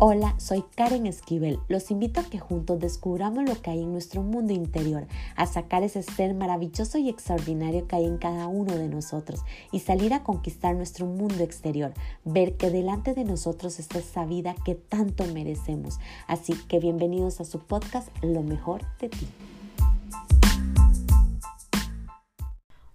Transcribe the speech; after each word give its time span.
Hola, 0.00 0.34
soy 0.38 0.64
Karen 0.74 1.06
Esquivel. 1.06 1.60
Los 1.68 1.92
invito 1.92 2.18
a 2.18 2.24
que 2.24 2.40
juntos 2.40 2.80
descubramos 2.80 3.48
lo 3.48 3.62
que 3.62 3.70
hay 3.70 3.80
en 3.80 3.92
nuestro 3.92 4.22
mundo 4.22 4.52
interior, 4.52 5.06
a 5.36 5.46
sacar 5.46 5.84
ese 5.84 6.02
ser 6.02 6.34
maravilloso 6.34 6.98
y 6.98 7.08
extraordinario 7.08 7.86
que 7.86 7.94
hay 7.94 8.04
en 8.04 8.18
cada 8.18 8.48
uno 8.48 8.76
de 8.76 8.88
nosotros 8.88 9.44
y 9.70 9.78
salir 9.78 10.12
a 10.12 10.24
conquistar 10.24 10.74
nuestro 10.74 11.06
mundo 11.06 11.44
exterior, 11.44 11.94
ver 12.24 12.56
que 12.56 12.70
delante 12.70 13.14
de 13.14 13.22
nosotros 13.22 13.78
está 13.78 14.00
esa 14.00 14.26
vida 14.26 14.56
que 14.64 14.74
tanto 14.74 15.26
merecemos. 15.26 16.00
Así 16.26 16.54
que 16.66 16.80
bienvenidos 16.80 17.40
a 17.40 17.44
su 17.44 17.60
podcast 17.60 18.08
Lo 18.20 18.42
mejor 18.42 18.82
de 18.98 19.10
ti. 19.10 19.28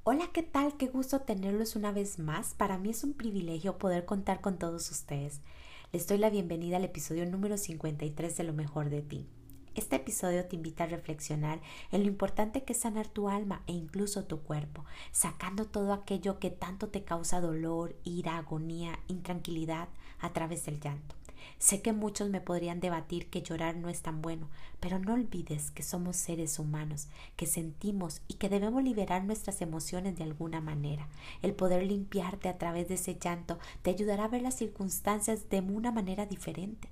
Hola, 0.04 0.25
¿qué 0.34 0.43
tal? 0.43 0.75
Qué 0.75 0.88
gusto 0.88 1.21
tenerlos 1.21 1.77
una 1.77 1.93
vez 1.93 2.20
más. 2.20 2.55
Para 2.55 2.77
mí 2.77 2.89
es 2.89 3.05
un 3.05 3.13
privilegio 3.13 3.77
poder 3.77 4.04
contar 4.04 4.41
con 4.41 4.57
todos 4.57 4.91
ustedes. 4.91 5.39
Les 5.92 6.06
doy 6.06 6.20
la 6.20 6.29
bienvenida 6.29 6.78
al 6.78 6.84
episodio 6.84 7.25
número 7.25 7.57
53 7.57 8.38
de 8.38 8.43
Lo 8.43 8.54
mejor 8.54 8.92
de 8.92 9.02
ti. 9.02 9.28
Este 9.74 9.96
episodio 9.96 10.46
te 10.46 10.56
invita 10.56 10.84
a 10.84 10.88
reflexionar 10.88 11.62
en 11.92 12.04
lo 12.04 12.10
importante 12.10 12.64
que 12.64 12.74
es 12.74 12.82
sanar 12.82 13.07
tu 13.07 13.28
alma 13.28 13.64
e 13.65 13.71
incluso 13.71 14.25
tu 14.25 14.43
cuerpo, 14.43 14.86
sacando 15.12 15.65
todo 15.65 15.93
aquello 15.93 16.38
que 16.38 16.52
tanto 16.52 16.89
te 16.89 17.04
causa 17.04 17.42
dolor, 17.42 17.96
ira, 18.04 18.38
agonía, 18.38 19.00
intranquilidad 19.07 19.89
a 20.20 20.32
través 20.32 20.64
del 20.68 20.79
llanto. 20.79 21.15
Sé 21.57 21.82
que 21.82 21.93
muchos 21.93 22.29
me 22.29 22.42
podrían 22.42 22.79
debatir 22.79 23.29
que 23.29 23.42
llorar 23.42 23.75
no 23.75 23.89
es 23.89 24.02
tan 24.02 24.21
bueno, 24.21 24.50
pero 24.79 25.00
no 25.00 25.14
olvides 25.14 25.71
que 25.71 25.84
somos 25.84 26.18
seres 26.18 26.60
humanos, 26.60 27.07
que 27.36 27.46
sentimos 27.46 28.21
y 28.28 28.36
que 28.36 28.50
debemos 28.50 28.84
liberar 28.84 29.24
nuestras 29.24 29.62
emociones 29.62 30.18
de 30.18 30.24
alguna 30.24 30.62
manera. 30.62 31.07
El 31.42 31.54
poder 31.54 31.84
limpiarte 31.84 32.50
a 32.50 32.58
través 32.58 32.88
de 32.88 32.95
ese 32.95 33.17
llanto 33.20 33.59
te 33.81 33.92
ayudará 33.92 34.25
a 34.25 34.30
ver 34.30 34.42
las 34.42 34.56
circunstancias 34.56 35.50
de 35.50 35.59
una 35.62 35.92
manera 35.92 36.26
diferente. 36.26 36.90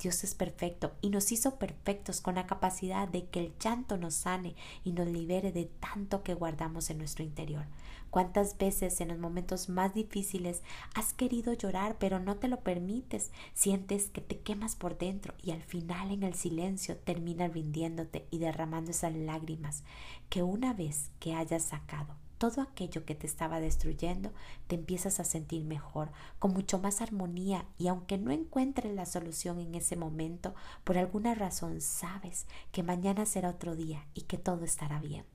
Dios 0.00 0.24
es 0.24 0.34
perfecto 0.34 0.92
y 1.00 1.10
nos 1.10 1.30
hizo 1.30 1.56
perfectos 1.56 2.20
con 2.20 2.34
la 2.34 2.46
capacidad 2.46 3.06
de 3.06 3.26
que 3.26 3.40
el 3.40 3.52
llanto 3.58 3.98
nos 3.98 4.14
sane 4.14 4.56
y 4.82 4.92
nos 4.92 5.06
libere 5.06 5.52
de 5.52 5.66
tanto 5.66 6.22
que 6.22 6.34
guardamos 6.34 6.90
en 6.90 6.98
nuestro 6.98 7.22
interior. 7.22 7.66
¿Cuántas 8.08 8.58
veces 8.58 9.00
en 9.00 9.08
los 9.08 9.18
momentos 9.18 9.68
más 9.68 9.94
difíciles 9.94 10.62
has 10.94 11.12
querido 11.12 11.52
llorar 11.52 11.96
pero 11.98 12.18
no 12.18 12.36
te 12.36 12.48
lo 12.48 12.60
permites? 12.60 13.30
Sientes 13.54 14.08
que 14.08 14.20
te 14.20 14.40
quemas 14.40 14.74
por 14.74 14.98
dentro 14.98 15.34
y 15.42 15.52
al 15.52 15.62
final 15.62 16.10
en 16.10 16.22
el 16.22 16.34
silencio 16.34 16.96
terminas 16.96 17.52
rindiéndote 17.52 18.26
y 18.30 18.38
derramando 18.38 18.90
esas 18.90 19.14
lágrimas 19.14 19.84
que 20.28 20.42
una 20.42 20.72
vez 20.72 21.10
que 21.20 21.34
hayas 21.34 21.62
sacado 21.62 22.16
todo 22.40 22.62
aquello 22.62 23.04
que 23.04 23.14
te 23.14 23.26
estaba 23.26 23.60
destruyendo, 23.60 24.32
te 24.66 24.74
empiezas 24.76 25.20
a 25.20 25.24
sentir 25.24 25.62
mejor, 25.62 26.10
con 26.38 26.54
mucho 26.54 26.78
más 26.78 27.02
armonía 27.02 27.66
y 27.76 27.88
aunque 27.88 28.16
no 28.16 28.30
encuentres 28.30 28.94
la 28.94 29.04
solución 29.04 29.60
en 29.60 29.74
ese 29.74 29.94
momento, 29.94 30.54
por 30.82 30.96
alguna 30.96 31.34
razón 31.34 31.82
sabes 31.82 32.46
que 32.72 32.82
mañana 32.82 33.26
será 33.26 33.50
otro 33.50 33.76
día 33.76 34.06
y 34.14 34.22
que 34.22 34.38
todo 34.38 34.64
estará 34.64 35.00
bien. 35.00 35.26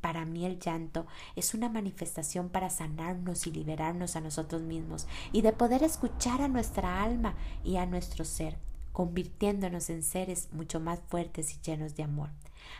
Para 0.00 0.24
mí 0.24 0.44
el 0.44 0.58
llanto 0.58 1.06
es 1.36 1.54
una 1.54 1.68
manifestación 1.68 2.48
para 2.48 2.68
sanarnos 2.68 3.46
y 3.46 3.52
liberarnos 3.52 4.16
a 4.16 4.20
nosotros 4.20 4.60
mismos 4.60 5.06
y 5.30 5.42
de 5.42 5.52
poder 5.52 5.84
escuchar 5.84 6.42
a 6.42 6.48
nuestra 6.48 7.04
alma 7.04 7.36
y 7.62 7.76
a 7.76 7.86
nuestro 7.86 8.24
ser, 8.24 8.58
convirtiéndonos 9.00 9.88
en 9.88 10.02
seres 10.02 10.50
mucho 10.52 10.78
más 10.78 11.00
fuertes 11.08 11.54
y 11.54 11.60
llenos 11.62 11.94
de 11.94 12.02
amor. 12.02 12.28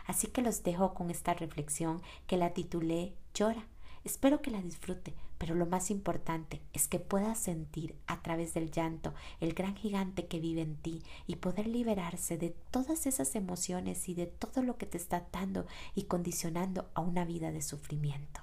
Así 0.05 0.27
que 0.27 0.43
los 0.43 0.61
dejo 0.61 0.93
con 0.93 1.09
esta 1.09 1.33
reflexión 1.33 1.99
que 2.27 2.37
la 2.37 2.53
titulé 2.53 3.15
Llora. 3.33 3.65
Espero 4.03 4.39
que 4.39 4.51
la 4.51 4.61
disfrute, 4.61 5.15
pero 5.39 5.55
lo 5.55 5.65
más 5.65 5.89
importante 5.89 6.61
es 6.73 6.87
que 6.87 6.99
puedas 6.99 7.39
sentir 7.39 7.95
a 8.05 8.21
través 8.21 8.53
del 8.53 8.69
llanto 8.69 9.15
el 9.39 9.55
gran 9.55 9.75
gigante 9.75 10.27
que 10.27 10.39
vive 10.39 10.61
en 10.61 10.75
ti 10.75 11.01
y 11.25 11.37
poder 11.37 11.65
liberarse 11.65 12.37
de 12.37 12.51
todas 12.69 13.07
esas 13.07 13.33
emociones 13.33 14.07
y 14.07 14.13
de 14.13 14.27
todo 14.27 14.61
lo 14.61 14.77
que 14.77 14.85
te 14.85 14.99
está 14.99 15.17
atando 15.17 15.65
y 15.95 16.03
condicionando 16.03 16.87
a 16.93 17.01
una 17.01 17.25
vida 17.25 17.51
de 17.51 17.63
sufrimiento. 17.63 18.41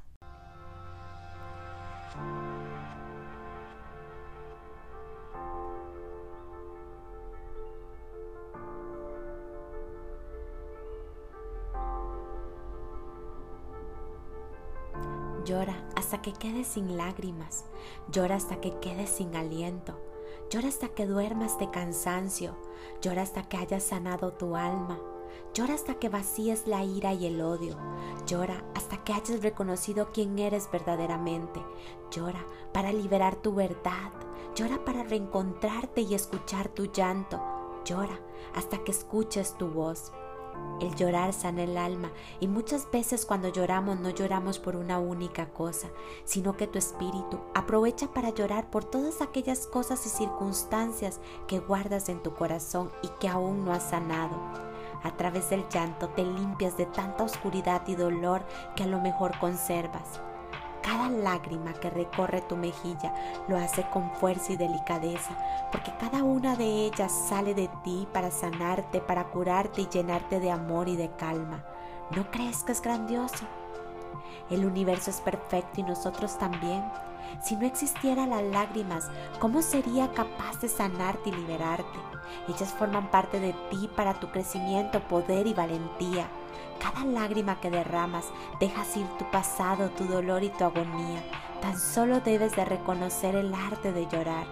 Llora 15.48 15.82
hasta 15.96 16.20
que 16.20 16.34
quedes 16.34 16.66
sin 16.66 16.98
lágrimas. 16.98 17.64
Llora 18.12 18.36
hasta 18.36 18.60
que 18.60 18.78
quedes 18.80 19.08
sin 19.08 19.34
aliento. 19.34 19.98
Llora 20.50 20.68
hasta 20.68 20.88
que 20.88 21.06
duermas 21.06 21.58
de 21.58 21.70
cansancio. 21.70 22.54
Llora 23.00 23.22
hasta 23.22 23.48
que 23.48 23.56
hayas 23.56 23.82
sanado 23.82 24.34
tu 24.34 24.56
alma. 24.56 25.00
Llora 25.54 25.72
hasta 25.72 25.94
que 25.94 26.10
vacíes 26.10 26.66
la 26.66 26.84
ira 26.84 27.14
y 27.14 27.24
el 27.24 27.40
odio. 27.40 27.78
Llora 28.26 28.62
hasta 28.74 29.02
que 29.04 29.14
hayas 29.14 29.42
reconocido 29.42 30.10
quién 30.12 30.38
eres 30.38 30.70
verdaderamente. 30.70 31.62
Llora 32.10 32.44
para 32.74 32.92
liberar 32.92 33.36
tu 33.36 33.54
verdad. 33.54 34.12
Llora 34.54 34.84
para 34.84 35.02
reencontrarte 35.02 36.02
y 36.02 36.12
escuchar 36.12 36.68
tu 36.68 36.92
llanto. 36.92 37.40
Llora 37.86 38.20
hasta 38.54 38.84
que 38.84 38.90
escuches 38.90 39.56
tu 39.56 39.68
voz. 39.68 40.12
El 40.80 40.94
llorar 40.94 41.32
sana 41.32 41.64
el 41.64 41.76
alma 41.76 42.12
y 42.38 42.46
muchas 42.46 42.88
veces 42.90 43.26
cuando 43.26 43.48
lloramos 43.48 43.98
no 43.98 44.10
lloramos 44.10 44.60
por 44.60 44.76
una 44.76 45.00
única 45.00 45.46
cosa, 45.46 45.88
sino 46.24 46.56
que 46.56 46.68
tu 46.68 46.78
espíritu 46.78 47.40
aprovecha 47.54 48.12
para 48.12 48.30
llorar 48.30 48.70
por 48.70 48.84
todas 48.84 49.20
aquellas 49.20 49.66
cosas 49.66 50.06
y 50.06 50.08
circunstancias 50.08 51.20
que 51.48 51.58
guardas 51.58 52.08
en 52.08 52.22
tu 52.22 52.32
corazón 52.34 52.92
y 53.02 53.08
que 53.20 53.28
aún 53.28 53.64
no 53.64 53.72
has 53.72 53.90
sanado. 53.90 54.36
A 55.02 55.16
través 55.16 55.50
del 55.50 55.68
llanto 55.68 56.08
te 56.10 56.24
limpias 56.24 56.76
de 56.76 56.86
tanta 56.86 57.24
oscuridad 57.24 57.82
y 57.88 57.96
dolor 57.96 58.42
que 58.76 58.84
a 58.84 58.88
lo 58.88 59.00
mejor 59.00 59.36
conservas. 59.38 60.20
Cada 60.88 61.10
lágrima 61.10 61.74
que 61.74 61.90
recorre 61.90 62.40
tu 62.40 62.56
mejilla 62.56 63.12
lo 63.46 63.58
hace 63.58 63.86
con 63.90 64.10
fuerza 64.12 64.54
y 64.54 64.56
delicadeza, 64.56 65.36
porque 65.70 65.92
cada 66.00 66.24
una 66.24 66.56
de 66.56 66.86
ellas 66.86 67.12
sale 67.28 67.52
de 67.52 67.68
ti 67.84 68.08
para 68.10 68.30
sanarte, 68.30 69.02
para 69.02 69.24
curarte 69.24 69.82
y 69.82 69.88
llenarte 69.88 70.40
de 70.40 70.50
amor 70.50 70.88
y 70.88 70.96
de 70.96 71.10
calma. 71.10 71.62
¿No 72.16 72.30
crees 72.30 72.64
que 72.64 72.72
es 72.72 72.80
grandioso? 72.80 73.44
El 74.48 74.64
universo 74.64 75.10
es 75.10 75.20
perfecto 75.20 75.78
y 75.78 75.82
nosotros 75.82 76.38
también. 76.38 76.82
Si 77.42 77.56
no 77.56 77.66
existieran 77.66 78.30
las 78.30 78.42
lágrimas, 78.42 79.08
¿cómo 79.38 79.62
sería 79.62 80.12
capaz 80.12 80.60
de 80.60 80.68
sanarte 80.68 81.30
y 81.30 81.32
liberarte? 81.32 81.98
Ellas 82.48 82.74
forman 82.78 83.10
parte 83.10 83.40
de 83.40 83.52
ti 83.70 83.88
para 83.94 84.14
tu 84.14 84.28
crecimiento, 84.30 85.00
poder 85.00 85.46
y 85.46 85.54
valentía. 85.54 86.28
Cada 86.80 87.04
lágrima 87.04 87.60
que 87.60 87.70
derramas 87.70 88.26
dejas 88.60 88.96
ir 88.96 89.06
tu 89.18 89.30
pasado, 89.30 89.90
tu 89.90 90.04
dolor 90.04 90.42
y 90.42 90.50
tu 90.50 90.64
agonía. 90.64 91.22
Tan 91.60 91.78
solo 91.78 92.20
debes 92.20 92.54
de 92.54 92.64
reconocer 92.64 93.34
el 93.34 93.52
arte 93.52 93.92
de 93.92 94.06
llorar 94.06 94.46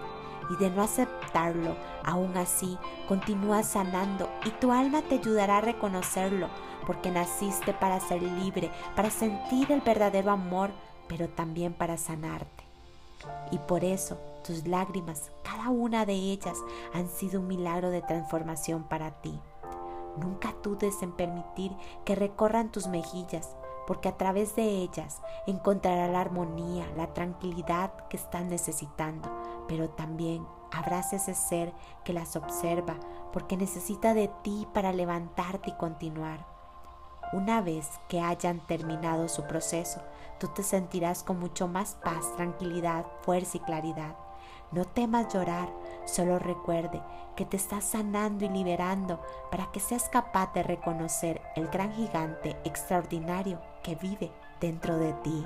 y 0.49 0.55
de 0.61 0.69
no 0.69 0.81
aceptarlo. 0.81 1.75
Aún 2.03 2.35
así, 2.37 2.77
continúa 3.07 3.63
sanando 3.63 4.29
y 4.45 4.49
tu 4.51 4.71
alma 4.71 5.01
te 5.01 5.15
ayudará 5.15 5.57
a 5.57 5.61
reconocerlo 5.61 6.49
porque 6.87 7.11
naciste 7.11 7.73
para 7.73 7.99
ser 7.99 8.23
libre, 8.23 8.71
para 8.95 9.09
sentir 9.09 9.71
el 9.73 9.81
verdadero 9.81 10.31
amor, 10.31 10.71
pero 11.09 11.27
también 11.27 11.73
para 11.73 11.97
sanarte. 11.97 12.56
Y 13.51 13.57
por 13.59 13.83
eso 13.83 14.17
tus 14.43 14.65
lágrimas, 14.65 15.31
cada 15.43 15.69
una 15.69 16.05
de 16.05 16.13
ellas, 16.13 16.57
han 16.93 17.09
sido 17.09 17.41
un 17.41 17.47
milagro 17.47 17.89
de 17.89 18.01
transformación 18.01 18.83
para 18.83 19.11
ti. 19.21 19.37
Nunca 20.17 20.55
dudes 20.63 21.01
en 21.01 21.11
permitir 21.11 21.75
que 22.05 22.15
recorran 22.15 22.71
tus 22.71 22.87
mejillas, 22.87 23.55
porque 23.85 24.09
a 24.09 24.17
través 24.17 24.55
de 24.55 24.63
ellas 24.63 25.21
encontrará 25.45 26.07
la 26.07 26.21
armonía, 26.21 26.85
la 26.97 27.13
tranquilidad 27.13 28.07
que 28.07 28.17
estás 28.17 28.43
necesitando, 28.45 29.29
pero 29.67 29.89
también 29.89 30.45
habrás 30.71 31.13
ese 31.13 31.33
ser 31.33 31.73
que 32.03 32.13
las 32.13 32.35
observa, 32.35 32.95
porque 33.31 33.57
necesita 33.57 34.13
de 34.13 34.29
ti 34.43 34.67
para 34.73 34.91
levantarte 34.91 35.69
y 35.69 35.73
continuar. 35.73 36.56
Una 37.33 37.61
vez 37.61 37.89
que 38.07 38.21
hayan 38.21 38.59
terminado 38.67 39.27
su 39.27 39.43
proceso, 39.43 40.01
tú 40.39 40.47
te 40.47 40.63
sentirás 40.63 41.23
con 41.23 41.39
mucho 41.39 41.67
más 41.67 41.95
paz, 41.95 42.33
tranquilidad, 42.37 43.05
fuerza 43.21 43.57
y 43.57 43.59
claridad. 43.59 44.15
No 44.71 44.85
temas 44.85 45.33
llorar, 45.33 45.69
solo 46.05 46.39
recuerde 46.39 47.01
que 47.35 47.45
te 47.45 47.57
estás 47.57 47.83
sanando 47.83 48.45
y 48.45 48.49
liberando 48.49 49.21
para 49.51 49.71
que 49.71 49.79
seas 49.79 50.07
capaz 50.09 50.53
de 50.53 50.63
reconocer 50.63 51.41
el 51.55 51.67
gran 51.67 51.91
gigante 51.93 52.55
extraordinario 52.63 53.61
que 53.83 53.95
vive 53.95 54.31
dentro 54.61 54.97
de 54.97 55.13
ti. 55.13 55.45